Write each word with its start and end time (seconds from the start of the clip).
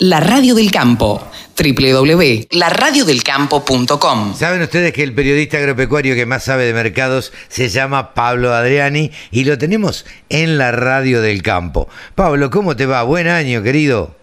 La 0.00 0.20
Radio 0.20 0.54
del 0.54 0.70
Campo 0.70 1.26
www.laradiodelcampo.com 1.62 4.34
Saben 4.34 4.62
ustedes 4.62 4.94
que 4.94 5.02
el 5.02 5.14
periodista 5.14 5.58
agropecuario 5.58 6.14
que 6.14 6.24
más 6.24 6.42
sabe 6.44 6.64
de 6.64 6.72
mercados 6.72 7.34
se 7.48 7.68
llama 7.68 8.14
Pablo 8.14 8.54
Adriani 8.54 9.10
y 9.30 9.44
lo 9.44 9.58
tenemos 9.58 10.06
en 10.30 10.56
la 10.56 10.72
Radio 10.72 11.20
del 11.20 11.42
Campo. 11.42 11.86
Pablo, 12.14 12.48
¿cómo 12.50 12.76
te 12.76 12.86
va? 12.86 13.02
Buen 13.02 13.28
año, 13.28 13.62
querido. 13.62 14.16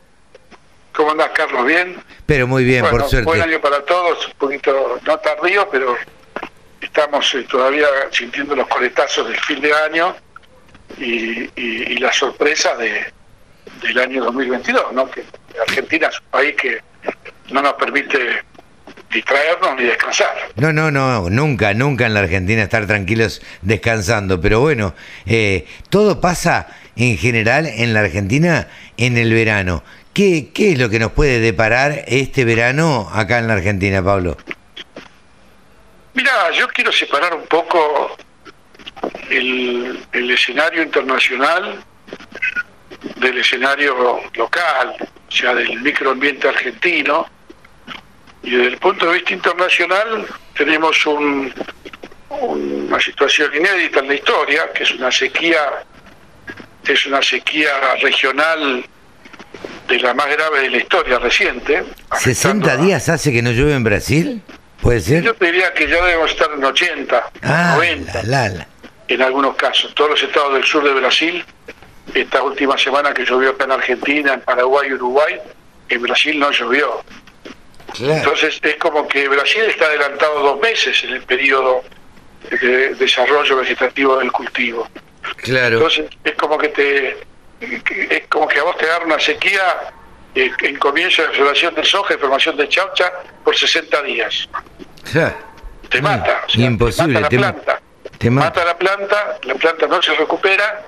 ¿Cómo 0.93 1.11
andás, 1.11 1.29
Carlos? 1.35 1.63
¿Bien? 1.67 1.96
Pero 2.25 2.47
muy 2.47 2.63
bien, 2.63 2.81
Bueno, 2.81 2.97
por 2.97 3.07
suerte. 3.07 3.25
Buen 3.25 3.41
año 3.44 3.62
para 3.62 3.85
todos, 3.85 4.25
un 4.25 4.33
poquito 4.39 4.99
no 5.05 5.19
tardío, 5.19 5.69
pero 5.71 5.96
estamos 6.81 7.31
eh, 7.35 7.46
todavía 7.47 7.85
sintiendo 8.12 8.55
los 8.55 8.67
coletazos 8.67 9.28
del 9.28 9.39
fin 9.41 9.62
de 9.62 9.71
año 9.75 10.15
y, 10.97 11.41
y- 11.55 11.83
y 11.94 11.97
la 11.99 12.12
sorpresa 12.12 12.75
de, 12.78 13.13
del 13.83 13.99
año 13.99 14.23
2022, 14.23 14.91
¿no? 14.94 15.07
Que 15.12 15.23
Argentina 15.62 16.08
es 16.08 16.20
un 16.20 16.27
país 16.27 16.55
que 16.55 16.81
no 17.52 17.61
nos 17.61 17.73
permite 17.73 18.43
distraernos 19.11 19.75
ni 19.77 19.83
descansar. 19.83 20.35
No, 20.55 20.73
no, 20.73 20.91
no, 20.91 21.30
nunca, 21.30 21.73
nunca 21.73 22.05
en 22.05 22.13
la 22.13 22.21
Argentina 22.21 22.63
estar 22.63 22.85
tranquilos 22.88 23.41
descansando. 23.61 24.41
Pero 24.41 24.59
bueno, 24.59 24.93
eh, 25.25 25.66
todo 25.89 26.20
pasa 26.20 26.67
en 26.95 27.17
general 27.17 27.66
en 27.67 27.93
la 27.93 28.02
Argentina 28.02 28.67
en 28.97 29.17
el 29.17 29.33
verano. 29.33 29.83
¿Qué, 30.13 30.49
¿Qué 30.53 30.71
es 30.71 30.80
lo 30.80 30.89
que 30.89 30.99
nos 30.99 31.11
puede 31.11 31.39
deparar 31.39 32.03
este 32.08 32.44
verano 32.44 33.09
acá 33.13 33.38
en 33.39 33.47
la 33.47 33.53
Argentina, 33.53 34.03
Pablo? 34.03 34.38
Mira, 36.13 36.52
yo 36.52 36.67
quiero 36.69 36.91
separar 36.91 37.35
un 37.35 37.45
poco 37.45 38.17
el, 39.30 39.99
el 40.11 40.31
escenario 40.31 40.81
internacional 40.81 41.83
del 43.17 43.37
escenario 43.39 44.21
local, 44.35 44.95
o 45.27 45.31
sea, 45.31 45.53
del 45.53 45.81
microambiente 45.81 46.47
argentino. 46.47 47.27
Y 48.43 48.51
desde 48.51 48.67
el 48.67 48.77
punto 48.77 49.05
de 49.07 49.13
vista 49.15 49.33
internacional 49.33 50.25
tenemos 50.55 51.05
un- 51.05 51.53
una 52.30 52.99
situación 52.99 53.53
inédita 53.55 53.99
en 53.99 54.07
la 54.07 54.13
historia, 54.16 54.72
que 54.73 54.83
es 54.83 54.91
una 54.91 55.11
sequía, 55.11 55.59
es 56.85 57.05
una 57.05 57.22
sequía 57.22 57.69
regional 58.02 58.85
de 59.88 60.00
la 60.00 60.13
más 60.13 60.27
grave 60.27 60.61
de 60.61 60.69
la 60.69 60.77
historia 60.77 61.19
reciente. 61.19 61.83
afectando 62.09 62.67
¿60 62.67 62.72
a- 62.73 62.77
días 62.77 63.09
hace 63.09 63.31
que 63.31 63.41
no 63.41 63.52
llueve 63.52 63.73
en 63.73 63.83
Brasil? 63.83 64.41
¿Puede 64.81 65.02
ser? 65.02 65.23
yo 65.23 65.33
te 65.33 65.45
diría 65.47 65.73
que 65.73 65.88
ya 65.88 66.03
debemos 66.05 66.31
estar 66.31 66.50
en 66.55 66.63
80, 66.63 67.31
Ah, 67.41 67.73
90 67.75 68.23
la, 68.23 68.47
la, 68.47 68.50
la. 68.50 68.67
en 69.07 69.22
algunos 69.22 69.55
casos. 69.55 69.94
Todos 69.95 70.11
los 70.11 70.23
estados 70.23 70.53
del 70.53 70.63
sur 70.66 70.83
de 70.83 70.94
Brasil, 70.94 71.44
esta 72.21 72.41
última 72.43 72.77
semana 72.77 73.13
que 73.13 73.25
llovió 73.25 73.51
acá 73.51 73.65
en 73.65 73.71
Argentina, 73.73 74.33
en 74.33 74.41
Paraguay 74.41 74.89
y 74.89 74.93
Uruguay, 74.93 75.39
en 75.89 76.01
Brasil 76.01 76.39
no 76.39 76.51
llovió. 76.51 77.03
Claro. 77.93 78.13
Entonces 78.15 78.59
es 78.61 78.75
como 78.77 79.07
que 79.07 79.27
Brasil 79.27 79.61
está 79.63 79.85
adelantado 79.85 80.39
dos 80.41 80.59
meses 80.59 81.03
en 81.03 81.13
el 81.13 81.21
periodo 81.23 81.83
de 82.49 82.93
desarrollo 82.95 83.57
vegetativo 83.57 84.17
del 84.17 84.31
cultivo. 84.31 84.88
Claro. 85.38 85.77
Entonces 85.77 86.05
es 86.23 86.35
como 86.35 86.57
que 86.57 86.67
te 86.69 87.17
es 87.59 88.27
como 88.29 88.47
que 88.47 88.59
a 88.59 88.63
vos 88.63 88.77
te 88.77 88.85
agarra 88.85 89.05
una 89.05 89.19
sequía 89.19 89.91
eh, 90.35 90.51
en 90.61 90.75
comienzo 90.77 91.23
de 91.23 91.29
floración 91.29 91.73
de 91.73 91.83
soja 91.83 92.13
y 92.13 92.17
formación 92.17 92.55
de 92.57 92.69
chaucha 92.69 93.11
por 93.43 93.57
60 93.57 94.01
días. 94.03 94.47
Ja. 95.11 95.35
Te 95.89 96.01
mata, 96.01 96.43
o 96.45 96.49
sea, 96.49 96.65
imposible, 96.65 97.13
te 97.13 97.19
mata 97.21 97.29
te 97.29 97.35
la 97.38 97.41
ma- 97.41 97.53
planta. 97.53 97.81
te 98.19 98.29
ma- 98.29 98.41
mata 98.41 98.65
la 98.65 98.77
planta, 98.77 99.39
la 99.43 99.55
planta 99.55 99.88
no 99.88 100.01
se 100.01 100.13
recupera, 100.15 100.83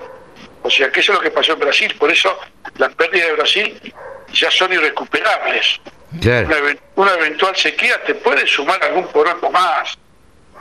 o 0.62 0.70
sea 0.70 0.90
que 0.90 1.00
eso 1.00 1.12
es 1.12 1.18
lo 1.18 1.22
que 1.22 1.30
pasó 1.30 1.52
en 1.54 1.58
Brasil, 1.60 1.94
por 1.98 2.10
eso 2.10 2.38
las 2.78 2.94
pérdidas 2.94 3.28
de 3.28 3.32
Brasil 3.34 3.94
ya 4.32 4.50
son 4.50 4.72
irrecuperables. 4.72 5.80
Una, 6.12 6.20
Claro. 6.20 6.56
even- 6.58 6.80
una 6.96 7.14
eventual 7.14 7.56
sequía 7.56 8.02
te 8.04 8.14
puede 8.16 8.46
sumar 8.46 8.82
algún 8.84 9.06
poroto 9.08 9.50
más, 9.50 9.96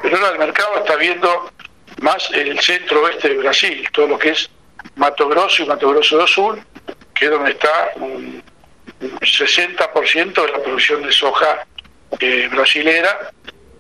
pero 0.02 0.18
ahora 0.18 0.30
el 0.32 0.40
mercado 0.40 0.78
está 0.80 0.96
viendo 0.96 1.52
más 2.02 2.30
el 2.32 2.60
centro 2.62 3.02
oeste 3.04 3.30
de 3.30 3.38
Brasil, 3.38 3.88
todo 3.92 4.08
lo 4.08 4.18
que 4.20 4.30
es 4.30 4.50
Mato 4.96 5.28
Grosso 5.28 5.64
y 5.64 5.66
Mato 5.66 5.90
Grosso 5.90 6.18
do 6.18 6.28
Sul, 6.28 6.62
que 7.14 7.26
es 7.26 7.32
donde 7.32 7.52
está 7.52 7.92
un, 7.96 8.42
un 9.02 9.20
60% 9.20 10.34
de 10.46 10.52
la 10.52 10.60
producción 10.60 11.02
de 11.04 11.12
soja 11.12 11.66
eh, 12.20 12.48
brasilera 12.52 13.32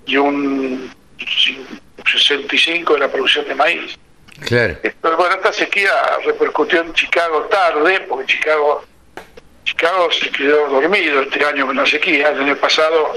y 0.05 0.17
un 0.17 0.93
cin- 1.19 1.65
65% 2.03 2.93
de 2.93 2.99
la 2.99 3.07
producción 3.09 3.47
de 3.47 3.55
maíz. 3.55 3.97
Claro. 4.45 4.77
Pero 4.81 5.17
bueno, 5.17 5.35
esta 5.35 5.53
sequía 5.53 5.91
repercutió 6.25 6.81
en 6.81 6.93
Chicago 6.93 7.43
tarde, 7.43 8.01
porque 8.01 8.25
Chicago, 8.25 8.83
Chicago 9.63 10.11
se 10.11 10.29
quedó 10.31 10.67
dormido 10.69 11.21
este 11.21 11.43
año 11.45 11.65
con 11.67 11.75
la 11.75 11.85
sequía. 11.85 12.29
El 12.29 12.41
año 12.41 12.55
pasado, 12.55 13.13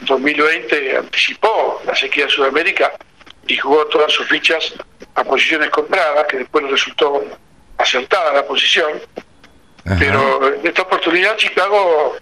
2020, 0.00 0.96
anticipó 0.96 1.82
la 1.84 1.94
sequía 1.94 2.26
de 2.26 2.30
Sudamérica 2.30 2.92
y 3.46 3.56
jugó 3.56 3.86
todas 3.86 4.12
sus 4.12 4.26
fichas 4.28 4.74
a 5.14 5.24
posiciones 5.24 5.70
compradas, 5.70 6.26
que 6.26 6.38
después 6.38 6.68
resultó 6.70 7.22
acertada 7.78 8.32
la 8.32 8.46
posición. 8.46 9.00
Ajá. 9.84 9.96
Pero 9.98 10.54
en 10.54 10.66
esta 10.66 10.82
oportunidad 10.82 11.36
Chicago 11.36 12.16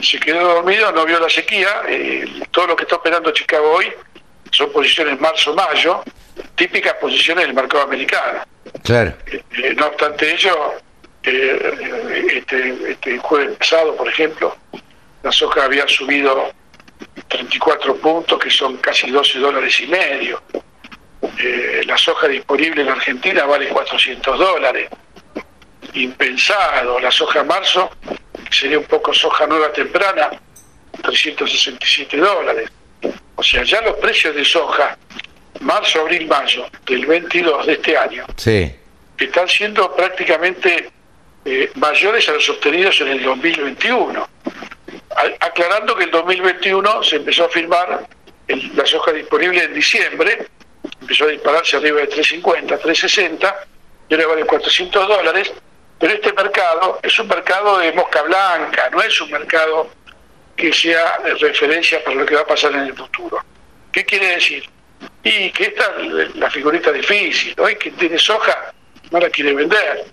se 0.00 0.18
quedó 0.18 0.54
dormido, 0.54 0.90
no 0.92 1.04
vio 1.04 1.20
la 1.20 1.28
sequía. 1.28 1.82
eh, 1.88 2.26
todo 2.50 2.68
lo 2.68 2.76
que 2.76 2.84
está 2.84 2.96
operando 2.96 3.30
Chicago 3.32 3.72
hoy 3.72 3.92
son 4.50 4.70
posiciones 4.72 5.20
marzo-mayo, 5.20 6.02
típicas 6.54 6.94
posiciones 6.94 7.46
del 7.46 7.54
mercado 7.54 7.84
americano. 7.84 8.44
Claro. 8.82 9.14
Eh, 9.26 9.74
no 9.76 9.86
obstante 9.86 10.32
ello, 10.32 10.74
eh, 11.22 12.28
este, 12.34 12.92
este 12.92 13.18
jueves 13.18 13.56
pasado, 13.56 13.96
por 13.96 14.08
ejemplo, 14.08 14.56
la 15.22 15.30
soja 15.30 15.64
había 15.64 15.86
subido 15.86 16.52
34 17.28 17.96
puntos, 17.96 18.38
que 18.38 18.50
son 18.50 18.76
casi 18.78 19.10
12 19.10 19.38
dólares 19.38 19.80
y 19.80 19.86
medio. 19.86 20.42
Eh, 21.38 21.82
la 21.86 21.96
soja 21.96 22.28
disponible 22.28 22.82
en 22.82 22.88
Argentina 22.88 23.44
vale 23.44 23.68
400 23.68 24.38
dólares. 24.38 24.88
Impensado. 25.94 26.98
La 27.00 27.10
soja 27.10 27.44
marzo, 27.44 27.90
sería 28.50 28.78
un 28.78 28.84
poco 28.84 29.12
soja 29.14 29.46
nueva 29.46 29.72
temprana, 29.72 30.30
367 31.02 32.16
dólares. 32.16 32.70
O 33.36 33.42
sea, 33.42 33.62
ya 33.64 33.80
los 33.82 33.96
precios 33.96 34.34
de 34.34 34.44
soja, 34.44 34.96
marzo, 35.62 36.00
abril, 36.00 36.26
mayo, 36.26 36.66
del 36.86 37.06
22 37.06 37.66
de 37.66 37.72
este 37.74 37.96
año, 37.96 38.26
Sí. 38.36 38.74
están 39.18 39.48
siendo 39.48 39.94
prácticamente 39.94 40.90
eh, 41.44 41.70
mayores 41.74 42.28
a 42.28 42.32
los 42.32 42.48
obtenidos 42.50 43.00
en 43.00 43.08
el 43.08 43.22
2021. 43.24 44.28
A- 45.10 45.44
aclarando 45.46 45.96
que 45.96 46.04
el 46.04 46.10
2021 46.12 47.02
se 47.02 47.16
empezó 47.16 47.46
a 47.46 47.48
firmar 47.48 48.06
el- 48.46 48.70
la 48.76 48.86
soja 48.86 49.10
disponible 49.12 49.64
en 49.64 49.74
diciembre, 49.74 50.46
empezó 51.00 51.24
a 51.24 51.28
dispararse 51.28 51.76
arriba 51.76 52.00
de 52.00 52.06
350, 52.06 52.78
360, 52.78 53.56
y 54.08 54.14
ahora 54.14 54.26
vale 54.28 54.44
400 54.44 55.08
dólares, 55.08 55.52
pero 55.98 56.12
este 56.14 56.32
mercado 56.32 57.00
es 57.02 57.18
un 57.18 57.26
mercado 57.26 57.78
de 57.78 57.92
mosca 57.92 58.22
blanca, 58.22 58.88
no 58.92 59.02
es 59.02 59.20
un 59.20 59.30
mercado 59.32 59.90
que 60.56 60.72
sea 60.72 61.18
referencia 61.40 62.04
para 62.04 62.16
lo 62.16 62.24
que 62.26 62.34
va 62.36 62.42
a 62.42 62.46
pasar 62.46 62.72
en 62.72 62.80
el 62.80 62.94
futuro. 62.94 63.38
¿Qué 63.90 64.04
quiere 64.04 64.28
decir? 64.28 64.64
Y 65.24 65.50
que 65.50 65.64
esta 65.64 65.94
es 66.00 66.34
la 66.36 66.50
figurita 66.50 66.90
difícil. 66.90 67.54
Hoy 67.58 67.76
quien 67.76 67.94
tiene 67.96 68.18
soja 68.18 68.72
no 69.10 69.20
la 69.20 69.30
quiere 69.30 69.54
vender. 69.54 70.04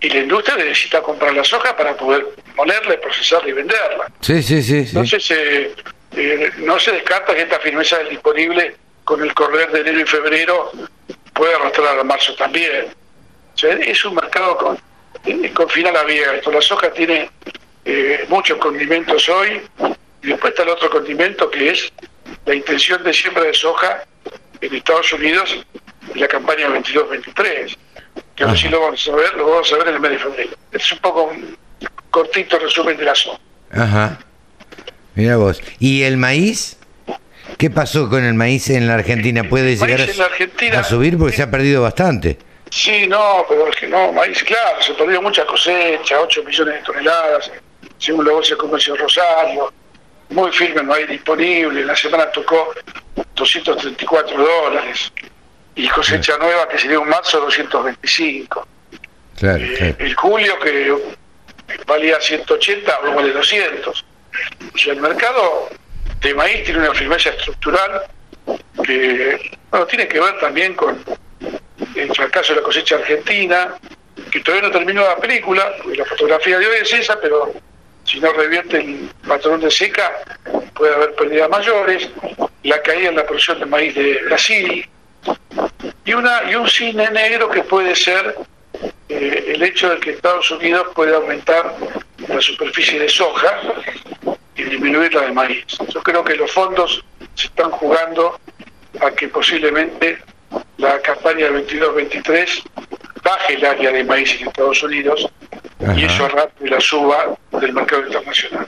Y 0.00 0.10
la 0.10 0.18
industria 0.18 0.56
necesita 0.56 1.02
comprar 1.02 1.34
la 1.34 1.44
soja 1.44 1.76
para 1.76 1.96
poder 1.96 2.26
molerla, 2.56 3.00
procesarla 3.00 3.48
y 3.48 3.52
venderla. 3.52 4.10
Sí, 4.20 4.42
sí, 4.42 4.62
sí. 4.62 4.84
sí. 4.84 4.88
Entonces, 4.90 5.30
eh, 5.30 5.74
eh, 6.16 6.50
no 6.58 6.78
se 6.78 6.92
descarta 6.92 7.34
que 7.34 7.42
esta 7.42 7.58
firmeza 7.58 7.98
del 7.98 8.10
disponible 8.10 8.76
con 9.04 9.22
el 9.22 9.34
correr 9.34 9.70
de 9.70 9.80
enero 9.80 10.00
y 10.00 10.04
febrero 10.04 10.70
puede 11.32 11.54
arrastrar 11.54 11.98
a 11.98 12.04
marzo 12.04 12.34
también. 12.34 12.86
O 13.54 13.58
sea, 13.58 13.74
es 13.74 14.04
un 14.04 14.14
mercado 14.14 14.56
con, 14.56 14.78
eh, 15.24 15.52
con 15.52 15.68
final 15.68 15.96
abierto. 15.96 16.50
La 16.50 16.60
soja 16.60 16.92
tiene 16.92 17.30
eh, 17.84 18.24
muchos 18.28 18.58
condimentos 18.58 19.28
hoy 19.28 19.62
y 20.22 20.26
después 20.26 20.52
está 20.52 20.64
el 20.64 20.70
otro 20.70 20.90
condimento 20.90 21.50
que 21.50 21.70
es 21.70 21.92
la 22.44 22.54
intención 22.54 23.02
de 23.02 23.12
siembra 23.12 23.44
de 23.44 23.54
soja 23.54 24.04
en 24.60 24.74
Estados 24.74 25.12
Unidos 25.12 25.56
la 26.14 26.28
campaña 26.28 26.68
22-23. 26.68 27.76
Que 28.34 28.44
ahora 28.44 28.56
sí 28.56 28.68
lo 28.68 28.80
vamos 28.80 29.08
a 29.08 29.16
ver, 29.16 29.34
lo 29.34 29.48
vamos 29.50 29.72
a 29.72 29.76
ver 29.78 29.88
en 29.88 29.94
el 29.94 30.00
mes 30.00 30.10
de 30.12 30.18
febrero. 30.18 30.50
Este 30.70 30.76
es 30.78 30.92
un 30.92 30.98
poco 30.98 31.22
un 31.24 31.56
cortito 32.10 32.58
resumen 32.58 32.96
de 32.96 33.04
la 33.04 33.14
soja. 33.14 33.38
Ajá. 33.72 34.18
Mira 35.14 35.36
vos. 35.36 35.60
¿Y 35.78 36.02
el 36.02 36.16
maíz? 36.16 36.76
¿Qué 37.56 37.70
pasó 37.70 38.08
con 38.08 38.24
el 38.24 38.34
maíz 38.34 38.70
en 38.70 38.86
la 38.86 38.94
Argentina? 38.94 39.42
¿Puede 39.44 39.72
El 39.72 39.78
llegar 39.78 40.08
la 40.16 40.24
Argentina- 40.26 40.76
a, 40.78 40.80
a 40.80 40.84
subir 40.84 41.18
porque 41.18 41.34
se 41.36 41.42
ha 41.42 41.50
perdido 41.50 41.82
bastante? 41.82 42.38
Sí, 42.70 43.06
no, 43.08 43.44
pero 43.48 43.66
es 43.68 43.76
que 43.76 43.88
no, 43.88 44.12
maíz, 44.12 44.44
claro, 44.44 44.80
se 44.82 44.92
perdió 44.94 45.20
mucha 45.22 45.44
cosecha, 45.46 46.20
8 46.20 46.44
millones 46.44 46.74
de 46.74 46.80
toneladas, 46.82 47.50
según 47.98 48.26
la 48.26 48.32
Bolsa 48.32 48.50
de 48.54 48.58
Comercio 48.58 48.92
de 48.94 49.00
Rosario, 49.00 49.72
muy 50.30 50.52
firme 50.52 50.80
el 50.82 50.86
maíz 50.86 51.08
disponible, 51.08 51.84
la 51.84 51.96
semana 51.96 52.30
tocó 52.30 52.74
234 53.34 54.36
dólares, 54.36 55.12
y 55.74 55.88
cosecha 55.88 56.36
nueva 56.38 56.68
que 56.68 56.78
sería 56.78 56.98
un 57.00 57.08
marzo 57.08 57.40
225. 57.40 58.66
Claro, 59.38 59.64
Eh, 59.64 59.74
claro. 59.76 59.94
el 59.98 60.14
julio 60.14 60.58
que 60.58 60.92
valía 61.86 62.20
180, 62.20 62.92
ahora 62.92 63.14
vale 63.14 63.32
200. 63.32 64.04
O 64.74 64.78
sea, 64.78 64.92
el 64.92 65.00
mercado 65.00 65.68
de 66.20 66.34
maíz 66.34 66.64
tiene 66.64 66.80
una 66.80 66.94
firmeza 66.94 67.30
estructural 67.30 68.02
que 68.84 69.56
bueno, 69.70 69.86
tiene 69.86 70.08
que 70.08 70.18
ver 70.20 70.38
también 70.40 70.74
con 70.74 71.02
el 71.94 72.14
fracaso 72.14 72.54
de 72.54 72.60
la 72.60 72.64
cosecha 72.64 72.96
argentina, 72.96 73.74
que 74.32 74.40
todavía 74.40 74.68
no 74.68 74.72
terminó 74.76 75.02
la 75.02 75.16
película, 75.16 75.72
porque 75.82 75.98
la 75.98 76.04
fotografía 76.04 76.58
de 76.58 76.66
hoy 76.66 76.76
es 76.82 76.92
esa, 76.92 77.20
pero 77.20 77.52
si 78.08 78.20
no 78.20 78.32
revierte 78.32 78.78
el 78.78 79.10
patrón 79.26 79.60
de 79.60 79.70
seca, 79.70 80.10
puede 80.74 80.94
haber 80.94 81.14
pérdidas 81.14 81.50
mayores, 81.50 82.08
la 82.62 82.80
caída 82.80 83.10
en 83.10 83.16
la 83.16 83.26
producción 83.26 83.60
de 83.60 83.66
maíz 83.66 83.94
de 83.94 84.20
Brasil, 84.24 84.88
y, 86.04 86.12
una, 86.14 86.50
y 86.50 86.54
un 86.54 86.68
cine 86.68 87.10
negro 87.10 87.50
que 87.50 87.62
puede 87.62 87.94
ser 87.94 88.34
eh, 89.08 89.52
el 89.54 89.62
hecho 89.62 89.90
de 89.90 90.00
que 90.00 90.10
Estados 90.10 90.50
Unidos 90.50 90.88
puede 90.94 91.14
aumentar 91.14 91.74
la 92.26 92.40
superficie 92.40 92.98
de 92.98 93.08
soja 93.08 93.60
y 94.56 94.62
disminuir 94.62 95.12
la 95.12 95.22
de 95.22 95.32
maíz. 95.32 95.64
Yo 95.88 96.02
creo 96.02 96.24
que 96.24 96.34
los 96.34 96.50
fondos 96.50 97.04
se 97.34 97.46
están 97.46 97.70
jugando 97.70 98.40
a 99.00 99.10
que 99.10 99.28
posiblemente 99.28 100.18
la 100.78 100.98
campaña 101.02 101.48
22-23 101.48 102.62
baje 103.22 103.54
el 103.54 103.64
área 103.66 103.92
de 103.92 104.04
maíz 104.04 104.40
en 104.40 104.48
Estados 104.48 104.82
Unidos 104.82 105.28
y 105.96 106.04
eso 106.04 106.28
rápido 106.28 106.74
la 106.74 106.80
suba 106.80 107.38
del 107.60 107.72
mercado 107.72 108.06
internacional. 108.06 108.66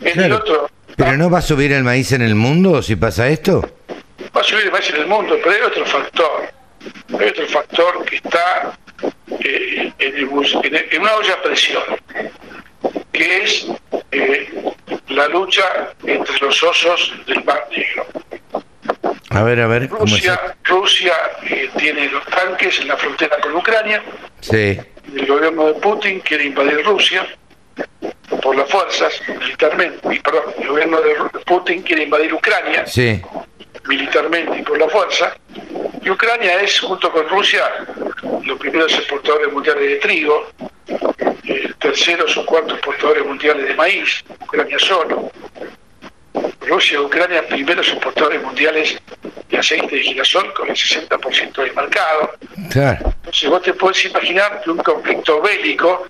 En 0.00 0.20
el 0.20 0.32
otro, 0.32 0.68
¿Pero 0.96 1.16
no 1.16 1.30
va 1.30 1.38
a 1.38 1.42
subir 1.42 1.72
el 1.72 1.84
maíz 1.84 2.12
en 2.12 2.22
el 2.22 2.34
mundo 2.34 2.82
si 2.82 2.96
pasa 2.96 3.28
esto? 3.28 3.62
Va 4.34 4.40
a 4.40 4.44
subir 4.44 4.66
el 4.66 4.72
maíz 4.72 4.90
en 4.90 4.96
el 4.96 5.06
mundo, 5.06 5.38
pero 5.42 5.56
hay 5.56 5.62
otro 5.62 5.86
factor. 5.86 6.52
Hay 7.18 7.28
otro 7.28 7.46
factor 7.46 8.04
que 8.04 8.16
está 8.16 8.78
eh, 9.40 9.92
en, 9.98 10.28
una 10.28 11.14
olla 11.14 11.34
a 11.34 11.42
presión, 11.42 11.82
que 13.12 13.42
es 13.42 13.66
eh, 14.10 14.72
la 15.08 15.28
lucha 15.28 15.92
entre 16.04 16.38
los 16.38 16.62
osos 16.62 17.12
del 17.26 17.44
Mar 17.44 17.66
Negro. 17.70 18.06
A 19.30 19.42
ver, 19.42 19.60
a 19.60 19.66
ver. 19.66 19.88
Rusia, 19.88 20.56
Rusia 20.64 21.14
eh, 21.44 21.70
tiene 21.78 22.08
los 22.10 22.24
tanques 22.26 22.80
en 22.80 22.88
la 22.88 22.96
frontera 22.96 23.38
con 23.40 23.56
Ucrania. 23.56 24.02
Sí. 24.40 24.78
El 25.14 25.26
gobierno 25.26 25.66
de 25.66 25.74
Putin 25.74 26.20
quiere 26.20 26.44
invadir 26.44 26.84
Rusia 26.84 27.26
por 28.42 28.56
las 28.56 28.70
fuerzas 28.70 29.12
militarmente. 29.28 30.14
Y, 30.14 30.18
perdón, 30.20 30.54
el 30.58 30.68
gobierno 30.68 31.00
de 31.00 31.14
Putin 31.46 31.82
quiere 31.82 32.04
invadir 32.04 32.32
Ucrania. 32.32 32.86
Sí. 32.86 33.20
Militarmente 33.86 34.58
y 34.58 34.62
por 34.62 34.78
la 34.78 34.88
fuerza. 34.88 35.36
Y 36.02 36.10
Ucrania 36.10 36.60
es, 36.62 36.80
junto 36.80 37.10
con 37.12 37.28
Rusia, 37.28 37.64
los 38.44 38.58
primeros 38.58 38.92
exportadores 38.94 39.52
mundiales 39.52 39.88
de 39.88 39.96
trigo, 39.96 40.48
el 41.44 41.74
terceros 41.76 42.36
o 42.36 42.46
cuartos 42.46 42.74
exportadores 42.74 43.24
mundiales 43.24 43.68
de 43.68 43.74
maíz, 43.74 44.24
Ucrania 44.40 44.78
solo. 44.78 45.30
Rusia 46.60 46.94
y 46.94 47.02
Ucrania 47.02 47.46
primeros 47.46 47.88
exportadores 47.88 48.42
mundiales 48.42 49.00
de 49.52 49.58
aceite 49.58 49.96
de 49.96 50.02
girasol 50.02 50.52
con 50.54 50.68
el 50.70 50.74
60% 50.74 51.52
del 51.52 51.74
mercado. 51.74 52.32
Claro. 52.70 53.12
Entonces 53.18 53.50
vos 53.50 53.62
te 53.62 53.74
puedes 53.74 54.02
imaginar 54.06 54.62
que 54.64 54.70
un 54.70 54.78
conflicto 54.78 55.42
bélico 55.42 56.06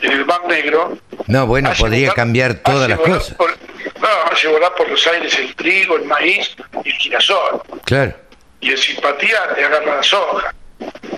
en 0.00 0.12
el 0.12 0.24
Mar 0.24 0.40
Negro... 0.48 0.98
No, 1.26 1.46
bueno, 1.46 1.70
podría 1.78 2.12
cambiar 2.14 2.54
todas 2.54 2.88
las 2.88 2.98
cosas. 2.98 3.36
no, 3.38 4.32
hace 4.32 4.48
volar 4.48 4.74
por 4.74 4.88
los 4.88 5.06
aires 5.06 5.38
el 5.38 5.54
trigo, 5.54 5.96
el 5.96 6.06
maíz 6.06 6.56
y 6.82 6.88
el 6.88 6.94
girasol. 6.96 7.62
Claro. 7.84 8.14
Y 8.60 8.70
en 8.70 8.78
simpatía 8.78 9.54
te 9.54 9.62
agarra 9.62 9.96
la 9.96 10.02
soja, 10.02 10.54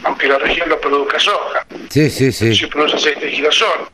aunque 0.02 0.26
la 0.26 0.38
región 0.38 0.68
no 0.68 0.78
produzca 0.78 1.20
soja. 1.20 1.64
Sí, 1.88 2.10
sí, 2.10 2.32
sí. 2.32 2.56
Se 2.56 2.66
produce 2.66 2.96
aceite 2.96 3.26
de 3.26 3.30
girasol. 3.30 3.88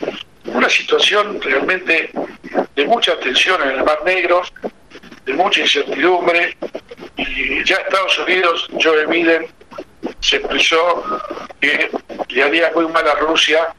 Una 0.46 0.70
situación 0.70 1.42
realmente 1.42 2.10
de 2.74 2.86
mucha 2.86 3.20
tensión 3.20 3.62
en 3.62 3.76
el 3.76 3.84
Mar 3.84 3.98
Negro, 4.06 4.42
de 5.26 5.34
mucha 5.34 5.60
incertidumbre, 5.60 6.56
y 7.18 7.64
ya 7.64 7.76
Estados 7.76 8.18
Unidos, 8.20 8.68
Joe 8.80 9.06
Biden, 9.06 9.46
se 10.20 10.36
expresó 10.36 11.04
que 11.60 11.90
le 12.28 12.42
haría 12.42 12.70
muy 12.74 12.86
mal 12.88 13.06
a 13.06 13.14
Rusia 13.16 13.74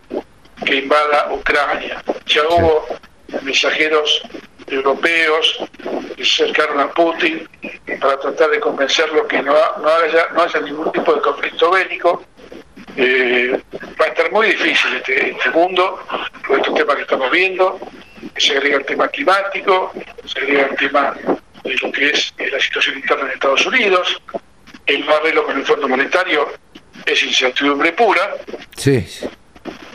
que 0.65 0.75
invada 0.75 1.31
Ucrania. 1.31 2.03
Ya 2.25 2.47
hubo 2.47 2.85
mensajeros 3.41 4.21
europeos 4.67 5.57
que 6.15 6.25
se 6.25 6.43
acercaron 6.43 6.79
a 6.81 6.91
Putin 6.91 7.47
para 8.01 8.19
tratar 8.19 8.49
de 8.49 8.59
convencerlo 8.59 9.27
que 9.27 9.41
no, 9.41 9.53
no, 9.53 9.89
haya, 9.89 10.27
no 10.33 10.43
haya 10.43 10.59
ningún 10.59 10.91
tipo 10.91 11.13
de 11.15 11.21
conflicto 11.21 11.71
bélico. 11.71 12.23
Eh, 12.97 13.57
va 13.99 14.05
a 14.05 14.09
estar 14.09 14.31
muy 14.31 14.47
difícil 14.47 14.95
este, 14.95 15.31
este 15.31 15.49
mundo, 15.51 15.99
por 16.45 16.57
estos 16.57 16.73
temas 16.73 16.95
que 16.97 17.01
estamos 17.03 17.31
viendo, 17.31 17.79
se 18.35 18.57
agrega 18.57 18.77
el 18.77 18.85
tema 18.85 19.07
climático, 19.07 19.93
se 20.25 20.39
agrega 20.39 20.67
el 20.67 20.75
tema 20.75 21.15
de 21.69 21.75
lo 21.81 21.91
que 21.91 22.09
es 22.09 22.33
la 22.39 22.59
situación 22.59 22.97
interna 22.97 23.25
en 23.25 23.31
Estados 23.31 23.65
Unidos, 23.65 24.21
el 24.85 25.07
arreglo 25.07 25.45
con 25.45 25.57
el 25.57 25.65
Fondo 25.65 25.87
Monetario 25.87 26.51
es 27.05 27.23
incertidumbre 27.23 27.93
pura. 27.93 28.35
Sí. 28.75 29.05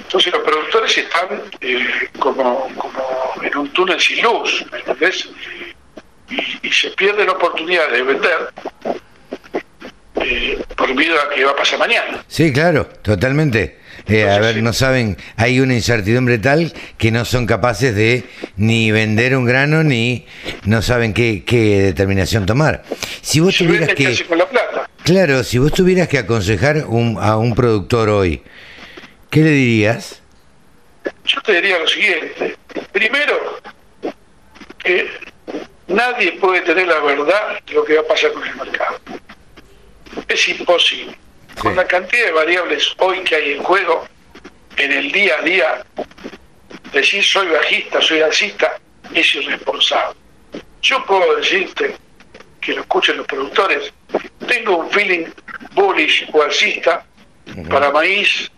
Entonces 0.03 0.33
los 0.33 0.43
productores 0.43 0.97
están 0.97 1.43
eh, 1.61 2.09
como, 2.19 2.69
en 3.43 3.57
un 3.57 3.69
túnel 3.71 4.01
sin 4.01 4.23
luz, 4.23 4.65
¿entendés? 4.73 5.29
Y, 6.63 6.71
se 6.73 6.91
pierde 6.91 7.25
la 7.25 7.33
oportunidad 7.33 7.89
de 7.91 8.03
vender 8.03 8.53
eh, 10.17 10.61
por 10.77 10.93
miedo 10.95 11.15
a 11.21 11.31
que 11.31 11.45
va 11.45 11.53
a 11.53 11.57
pasar 11.57 11.79
mañana. 11.79 12.25
Sí, 12.27 12.53
claro, 12.53 12.87
totalmente. 13.03 13.81
Eh, 14.07 14.29
a 14.29 14.39
ver, 14.39 14.63
no 14.63 14.75
saben, 14.75 15.17
hay 15.37 15.61
una 15.61 15.75
incertidumbre 15.75 16.39
tal 16.39 16.75
que 16.99 17.11
no 17.11 17.25
son 17.25 17.47
capaces 17.47 17.95
de 17.95 18.25
ni 18.57 18.91
vender 18.91 19.35
un 19.35 19.47
grano 19.47 19.83
ni 19.83 20.27
no 20.65 20.83
saben 20.83 21.15
qué, 21.15 21.43
determinación 21.47 22.45
tomar. 22.45 22.85
Si 23.23 23.41
vos 23.41 23.57
tuvieras 23.57 23.95
que, 23.95 24.27
claro, 25.05 25.43
si 25.43 25.57
vos 25.59 25.73
tuvieras 25.73 26.09
que 26.09 26.19
aconsejar 26.19 26.85
a 27.21 27.37
un 27.39 27.55
productor 27.55 28.11
hoy, 28.11 28.43
¿qué 29.31 29.41
le 29.41 29.51
dirías? 29.51 30.21
Yo 31.25 31.41
te 31.41 31.55
diría 31.55 31.79
lo 31.79 31.87
siguiente: 31.87 32.57
primero, 32.93 33.59
que 34.81 35.09
nadie 35.89 36.33
puede 36.33 36.61
tener 36.61 36.89
la 36.89 37.01
verdad 37.01 37.59
de 37.67 37.73
lo 37.73 37.85
que 37.85 37.95
va 37.95 38.03
a 38.03 38.07
pasar 38.07 38.33
con 38.33 38.47
el 38.47 38.55
mercado. 38.55 39.01
Es 40.29 40.49
imposible 40.49 41.24
con 41.61 41.77
la 41.77 41.87
cantidad 41.87 42.27
de 42.27 42.33
variables 42.33 42.95
hoy 42.99 43.21
que 43.21 43.37
hay 43.37 43.53
en 43.53 43.63
juego, 43.63 44.07
en 44.77 44.93
el 44.93 45.13
día 45.13 45.37
a 45.39 45.43
día, 45.43 45.87
decir 46.93 47.23
soy 47.23 47.49
bajista, 47.49 48.01
soy 48.01 48.21
alcista, 48.21 48.79
es 49.13 49.35
irresponsable. 49.35 50.19
Yo 50.83 51.05
puedo 51.07 51.37
decirte, 51.37 51.97
que 52.61 52.75
lo 52.75 52.83
escuchen 52.83 53.17
los 53.19 53.27
productores, 53.27 53.93
tengo 54.47 54.79
un 54.79 54.91
feeling 54.91 55.27
bullish 55.73 56.29
o 56.33 56.43
alcista 56.43 57.05
para 57.69 57.91
maíz 57.91 58.51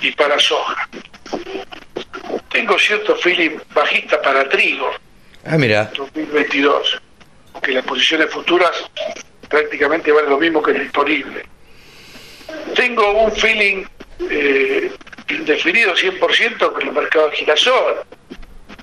y 0.00 0.10
para 0.12 0.38
soja. 0.38 0.88
Tengo 2.50 2.78
cierto 2.78 3.16
feeling 3.16 3.58
bajista 3.74 4.20
para 4.22 4.48
trigo. 4.48 4.90
Ah, 5.44 5.58
mira. 5.58 5.90
2022. 5.94 7.02
Que 7.62 7.72
las 7.72 7.84
posiciones 7.84 8.30
futuras 8.30 8.72
prácticamente 9.48 10.12
valen 10.12 10.30
lo 10.30 10.38
mismo 10.38 10.62
que 10.62 10.72
el 10.72 10.80
disponible 10.80 11.44
tengo 12.76 13.10
un 13.10 13.32
feeling 13.32 13.84
eh, 14.30 14.92
indefinido 15.30 15.94
100% 15.94 16.72
con 16.72 16.82
el 16.82 16.92
mercado 16.92 17.30
de 17.30 17.36
girasol, 17.36 18.04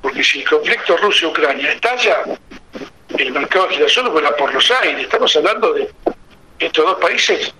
porque 0.01 0.23
si 0.23 0.39
el 0.39 0.49
conflicto 0.49 0.97
Rusia-Ucrania 0.97 1.71
estalla, 1.71 2.23
el 3.17 3.31
mercado 3.31 3.67
de 3.67 3.75
girasol 3.75 4.09
vuela 4.09 4.35
por 4.35 4.53
los 4.53 4.69
aires. 4.71 5.03
Estamos 5.03 5.33
hablando 5.35 5.73
de 5.73 5.89
estos 6.59 6.85
dos 6.85 6.99
países 6.99 7.53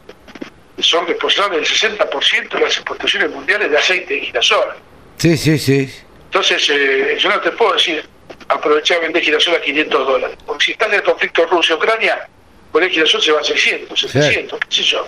son 0.79 1.07
responsables 1.07 1.69
del 1.81 1.97
60% 1.97 2.49
de 2.49 2.59
las 2.59 2.73
exportaciones 2.73 3.29
mundiales 3.29 3.69
de 3.69 3.77
aceite 3.77 4.15
de 4.15 4.21
girasol. 4.21 4.73
Sí, 5.17 5.37
sí, 5.37 5.57
sí. 5.57 5.93
Entonces, 6.25 6.67
eh, 6.69 7.15
yo 7.19 7.29
no 7.29 7.39
te 7.39 7.51
puedo 7.51 7.73
decir 7.73 8.03
aprovechar 8.47 8.99
vender 8.99 9.23
girasol 9.23 9.55
a 9.55 9.61
500 9.61 10.07
dólares, 10.07 10.37
porque 10.45 10.65
si 10.65 10.71
está 10.71 10.87
en 10.87 10.95
el 10.95 11.03
conflicto 11.03 11.45
Rusia-Ucrania, 11.45 12.27
por 12.71 12.83
el 12.83 12.89
girasol 12.89 13.21
se 13.21 13.31
va 13.31 13.39
a 13.39 13.43
600, 13.43 13.99
700, 13.99 14.59
qué 14.59 14.75
sé 14.75 14.83
yo. 14.83 15.05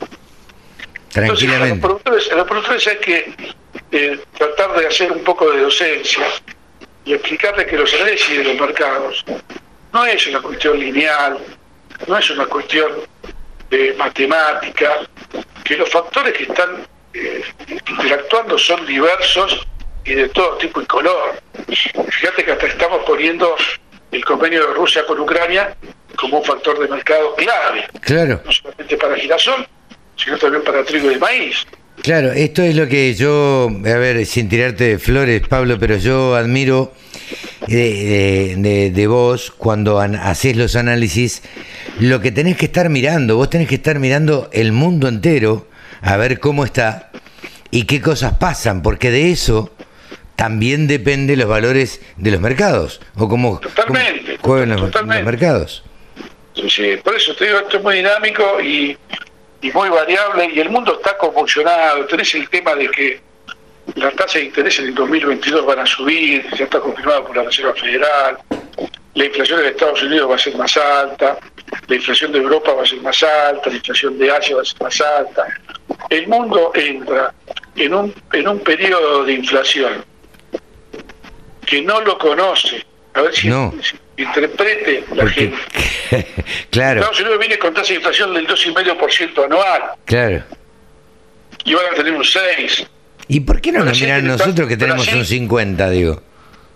Tranquilamente. 1.15 1.87
Entonces, 1.87 2.29
los 2.35 2.45
productores, 2.45 2.87
hay 2.87 2.97
que 2.97 3.33
eh, 3.93 4.19
tratar 4.37 4.77
de 4.77 4.87
hacer 4.87 5.09
un 5.13 5.23
poco 5.23 5.49
de 5.49 5.61
docencia 5.61 6.25
y 7.05 7.13
explicarles 7.13 7.67
que 7.67 7.77
los 7.77 7.93
análisis 7.93 8.37
de 8.37 8.43
los 8.43 8.59
mercados 8.59 9.23
no 9.93 10.05
es 10.05 10.27
una 10.27 10.41
cuestión 10.41 10.77
lineal, 10.77 11.37
no 12.05 12.17
es 12.17 12.29
una 12.31 12.45
cuestión 12.47 12.91
de 13.69 13.93
matemática, 13.97 15.07
que 15.63 15.77
los 15.77 15.89
factores 15.89 16.33
que 16.33 16.43
están 16.43 16.85
eh, 17.13 17.41
interactuando 17.87 18.57
son 18.57 18.85
diversos 18.85 19.65
y 20.03 20.15
de 20.15 20.27
todo 20.27 20.57
tipo 20.57 20.81
y 20.81 20.85
color. 20.85 21.41
Fíjate 22.09 22.43
que 22.43 22.51
hasta 22.51 22.67
estamos 22.67 23.05
poniendo 23.05 23.55
el 24.11 24.25
convenio 24.25 24.67
de 24.67 24.73
Rusia 24.73 25.05
con 25.05 25.17
Ucrania 25.17 25.77
como 26.17 26.39
un 26.39 26.43
factor 26.43 26.77
de 26.77 26.89
mercado 26.89 27.35
clave. 27.35 27.87
Claro. 28.01 28.41
No 28.43 28.51
solamente 28.51 28.97
para 28.97 29.15
girasol, 29.15 29.65
sino 30.15 30.37
también 30.37 30.63
para 30.63 30.83
trigo 30.83 31.11
y 31.11 31.17
maíz. 31.19 31.65
Claro, 32.01 32.31
esto 32.33 32.61
es 32.61 32.75
lo 32.75 32.87
que 32.87 33.13
yo, 33.15 33.69
a 33.69 33.97
ver, 33.97 34.25
sin 34.25 34.49
tirarte 34.49 34.83
de 34.83 34.99
flores, 34.99 35.41
Pablo, 35.47 35.77
pero 35.79 35.97
yo 35.97 36.35
admiro 36.35 36.93
de, 37.67 37.75
de- 37.75 38.55
de- 38.57 38.91
de 38.91 39.07
vos 39.07 39.51
cuando 39.57 39.99
an- 39.99 40.15
haces 40.15 40.55
los 40.57 40.75
análisis, 40.75 41.41
lo 41.99 42.19
que 42.19 42.31
tenés 42.31 42.57
que 42.57 42.65
estar 42.65 42.89
mirando, 42.89 43.37
vos 43.37 43.49
tenés 43.49 43.67
que 43.69 43.75
estar 43.75 43.97
mirando 43.99 44.49
el 44.51 44.71
mundo 44.71 45.07
entero 45.07 45.67
a 46.01 46.17
ver 46.17 46.39
cómo 46.39 46.65
está 46.65 47.09
y 47.71 47.83
qué 47.85 48.01
cosas 48.01 48.33
pasan, 48.37 48.81
porque 48.83 49.09
de 49.09 49.31
eso 49.31 49.73
también 50.35 50.87
depende 50.87 51.37
los 51.37 51.47
valores 51.47 52.01
de 52.17 52.29
los 52.31 52.41
mercados, 52.41 52.99
o 53.15 53.27
cómo, 53.29 53.59
Totalmente, 53.59 54.37
cómo 54.41 54.53
juegan 54.55 54.69
los, 54.71 54.81
totalmente. 54.91 55.23
los 55.23 55.31
mercados. 55.31 55.83
Sí, 56.69 56.83
por 57.03 57.15
eso 57.15 57.33
te 57.35 57.45
digo, 57.45 57.59
esto 57.59 57.77
es 57.77 57.83
muy 57.83 57.95
dinámico 57.95 58.61
y, 58.61 58.97
y 59.65 59.71
muy 59.71 59.89
variable 59.89 60.51
y 60.53 60.59
el 60.59 60.69
mundo 60.69 60.93
está 60.93 61.17
convulsionado. 61.17 62.05
Tenés 62.05 62.35
el 62.35 62.47
tema 62.49 62.75
de 62.75 62.87
que 62.89 63.19
las 63.95 64.13
tasas 64.15 64.35
de 64.35 64.43
interés 64.45 64.77
en 64.79 64.85
el 64.87 64.95
2022 64.95 65.65
van 65.65 65.79
a 65.79 65.85
subir, 65.87 66.45
ya 66.55 66.65
está 66.65 66.79
confirmado 66.79 67.25
por 67.25 67.35
la 67.37 67.43
Reserva 67.43 67.73
Federal. 67.73 68.37
La 69.15 69.25
inflación 69.25 69.59
de 69.61 69.69
Estados 69.69 70.03
Unidos 70.03 70.29
va 70.29 70.35
a 70.35 70.37
ser 70.37 70.55
más 70.55 70.75
alta, 70.77 71.37
la 71.87 71.95
inflación 71.95 72.31
de 72.31 72.39
Europa 72.39 72.73
va 72.73 72.83
a 72.83 72.85
ser 72.85 72.99
más 73.01 73.23
alta, 73.23 73.69
la 73.69 73.75
inflación 73.77 74.19
de 74.19 74.29
Asia 74.31 74.55
va 74.55 74.61
a 74.61 74.65
ser 74.65 74.81
más 74.81 75.01
alta. 75.01 75.47
El 76.09 76.27
mundo 76.27 76.71
entra 76.75 77.33
en 77.75 77.93
un, 77.93 78.13
en 78.33 78.47
un 78.47 78.59
periodo 78.59 79.23
de 79.23 79.33
inflación 79.33 80.05
que 81.65 81.81
no 81.81 82.01
lo 82.01 82.17
conoce. 82.19 82.85
A 83.15 83.21
ver 83.21 83.33
si, 83.33 83.47
No. 83.47 83.73
si 83.81 83.95
interprete 84.21 85.05
la 85.15 85.23
Porque, 85.23 85.33
gente. 85.33 85.57
claro, 86.69 86.99
Estados 87.01 87.19
Unidos 87.21 87.39
viene 87.39 87.57
con 87.59 87.73
tasa 87.73 87.89
de 87.89 87.95
inflación 87.95 88.33
del 88.33 88.47
2,5% 88.47 89.45
anual 89.45 89.81
claro. 90.05 90.43
y 91.63 91.73
van 91.73 91.85
a 91.91 91.95
tener 91.95 92.13
un 92.13 92.23
6. 92.23 92.85
¿Y 93.27 93.39
por 93.39 93.59
qué 93.61 93.71
no 93.71 93.83
nos 93.83 93.99
miran 93.99 94.25
nosotros 94.27 94.67
que 94.67 94.77
tenemos 94.77 95.05
Brasil- 95.05 95.19
un 95.21 95.25
50, 95.25 95.89
digo? 95.89 96.21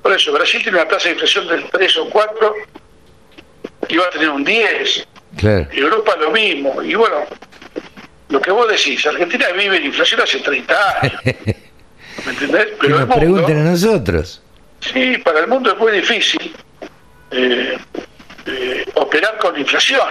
Por 0.02 0.14
eso, 0.14 0.32
Brasil 0.32 0.62
tiene 0.64 0.78
una 0.80 0.88
tasa 0.88 1.10
de 1.10 1.14
inflación 1.14 1.48
del 1.48 1.66
3 1.70 1.98
o 1.98 2.10
4 2.10 2.54
y 3.90 3.98
va 3.98 4.06
a 4.06 4.10
tener 4.10 4.30
un 4.30 4.44
10. 4.44 5.08
Claro. 5.38 5.68
Europa 5.72 6.16
lo 6.20 6.32
mismo. 6.32 6.82
Y 6.82 6.96
bueno, 6.96 7.18
lo 8.30 8.42
que 8.42 8.50
vos 8.52 8.68
decís, 8.70 9.06
Argentina 9.06 9.48
vive 9.56 9.78
en 9.78 9.86
inflación 9.86 10.22
hace 10.22 10.40
30 10.40 11.00
años. 11.02 11.22
¿Me 11.24 12.32
entendés? 12.32 12.66
Que 12.66 12.76
Pero 12.82 13.00
el 13.00 13.08
nos 13.08 13.18
pregunten 13.18 13.58
a 13.58 13.60
mundo, 13.62 13.72
nosotros. 13.72 14.42
sí, 14.80 15.18
para 15.24 15.40
el 15.42 15.48
mundo 15.48 15.72
es 15.74 15.78
muy 15.78 15.92
difícil 15.92 16.54
eh, 17.32 17.78
eh, 18.48 18.79
operar 19.10 19.38
con 19.40 19.58
inflación. 19.60 20.08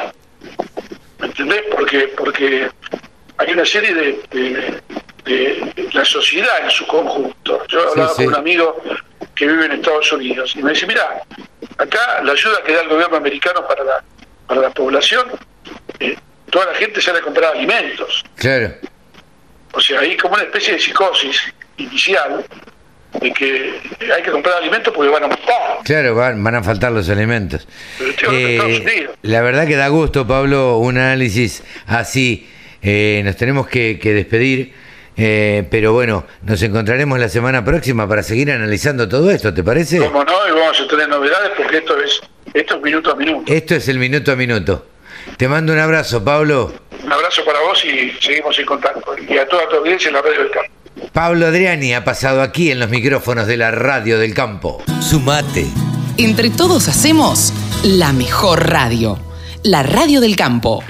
¿Me 1.21 1.27
entendés? 1.27 1.63
Porque, 1.71 1.99
porque 2.17 2.69
hay 3.39 3.53
una 3.53 3.65
serie 3.65 3.95
de, 3.95 4.21
de- 4.31 4.83
de 5.25 5.89
la 5.93 6.05
sociedad 6.05 6.65
en 6.65 6.71
su 6.71 6.87
conjunto. 6.87 7.63
Yo 7.69 7.81
Sí, 7.83 7.87
hablaba 7.91 8.09
sí. 8.15 8.25
con 8.25 8.27
un 8.29 8.35
amigo 8.37 8.83
que 9.35 9.47
vive 9.47 9.67
en 9.67 9.73
Estados 9.73 10.11
Unidos 10.13 10.55
y 10.57 10.63
me 10.63 10.73
dice, 10.73 10.87
mira, 10.87 11.23
acá 11.77 12.23
la 12.25 12.33
ayuda 12.33 12.63
que 12.65 12.73
da 12.73 12.81
el 12.81 12.89
gobierno 12.89 13.17
americano 13.19 13.67
para 13.69 13.85
la, 13.85 14.05
para 14.47 14.61
la 14.63 14.71
población, 14.71 15.29
eh, 16.01 16.17
toda 16.51 16.67
la 16.67 16.75
gente 16.75 17.01
sale 17.01 17.19
a 17.19 17.23
comprar 17.23 17.55
alimentos. 17.55 18.25
Claro. 18.37 18.75
O 19.73 19.81
sea, 19.81 20.01
hay 20.01 20.17
como 20.17 20.35
una 20.35 20.45
especie 20.45 20.73
de 20.75 20.81
psicosis 20.81 21.41
inicial 21.77 22.45
de 23.21 23.33
que 23.33 23.75
hay 24.15 24.23
que 24.23 24.31
comprar 24.31 24.57
alimentos 24.57 24.93
porque 24.95 25.11
van 25.11 25.25
a 25.25 25.29
matar. 25.29 25.79
Claro, 25.85 26.15
van, 26.15 26.43
van 26.43 26.55
a 26.57 26.63
faltar 26.63 26.93
los 26.93 27.09
alimentos. 27.09 27.67
Unidos. 28.29 29.11
la 29.23 29.41
verdad 29.43 29.67
que 29.67 29.77
da 29.77 29.89
gusto, 29.89 30.27
Pablo, 30.27 30.79
un 30.79 30.99
análisis 30.99 31.63
así. 31.87 32.49
Eh, 32.83 33.23
nos 33.25 33.37
tenemos 33.37 33.67
que, 33.67 33.99
que 33.99 34.13
despedir, 34.13 34.73
eh, 35.17 35.65
pero 35.71 35.93
bueno, 35.93 36.27
nos 36.43 36.63
encontraremos 36.63 37.19
la 37.19 37.29
semana 37.29 37.65
próxima 37.65 38.09
para 38.09 38.23
seguir 38.23 38.53
analizando 38.53 39.09
todo 39.09 39.31
esto, 39.31 39.53
¿te 39.53 39.65
parece? 39.65 39.99
Como 39.99 40.23
no, 40.25 40.49
y 40.49 40.53
vamos 40.53 40.81
a 40.81 40.87
tener 40.87 41.09
novedades 41.09 41.51
porque 41.57 41.79
esto 41.79 42.01
es, 42.01 42.21
esto 42.55 42.77
es 42.77 42.83
minuto 42.83 43.13
a 43.13 43.17
minuto. 43.17 43.53
Esto 43.53 43.75
es 43.75 43.89
el 43.89 43.99
minuto 43.99 44.31
a 44.31 44.37
minuto. 44.37 44.87
Te 45.37 45.49
mando 45.49 45.73
un 45.73 45.79
abrazo, 45.79 46.25
Pablo. 46.25 46.73
Un 47.05 47.13
abrazo 47.13 47.45
para 47.45 47.61
vos 47.61 47.85
y 47.85 48.11
seguimos 48.21 48.59
en 48.59 48.67
contacto. 48.67 49.17
Y 49.29 49.37
a 49.39 49.47
toda 49.47 49.69
tu 49.69 49.77
audiencia 49.77 50.09
en 50.09 50.15
la 50.15 50.23
radio 50.23 50.39
del 50.39 50.51
campo. 50.51 50.73
Pablo 51.13 51.47
Adriani 51.47 51.95
ha 51.95 52.05
pasado 52.05 52.43
aquí 52.43 52.71
en 52.71 52.81
los 52.81 52.91
micrófonos 52.91 53.47
de 53.47 53.57
la 53.57 53.71
radio 53.71 54.19
del 54.19 54.35
campo. 54.35 54.83
Sumate. 55.01 55.67
Entre 56.17 56.51
todos 56.51 56.89
hacemos 56.89 57.53
la 57.83 58.13
mejor 58.13 58.69
radio. 58.69 59.19
La 59.63 59.83
radio 59.83 60.21
del 60.21 60.37
campo. 60.37 60.83